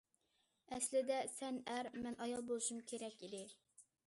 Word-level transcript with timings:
ئەسلىدە 0.77 1.19
سەن 1.33 1.59
ئەر، 1.75 1.91
مەن 2.07 2.19
ئايال 2.27 2.49
بولۇشۇم 2.51 2.81
كېرەك 2.93 3.23
ئىدى. 3.29 3.45